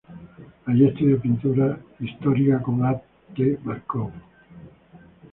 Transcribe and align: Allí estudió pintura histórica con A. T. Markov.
Allí 0.65 0.87
estudió 0.87 1.21
pintura 1.21 1.77
histórica 1.99 2.59
con 2.59 2.83
A. 2.83 2.99
T. 3.35 3.59
Markov. 3.63 4.09